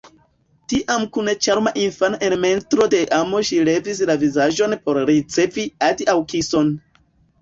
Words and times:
Tiam 0.71 1.03
kun 1.17 1.27
ĉarma 1.47 1.73
infana 1.81 2.19
elmontro 2.29 2.87
de 2.95 3.01
amo 3.19 3.41
ŝi 3.49 3.61
levis 3.69 4.01
la 4.13 4.17
vizaĝon 4.25 4.75
por 4.89 5.01
ricevi 5.11 5.67
adiaŭkison. 5.91 6.73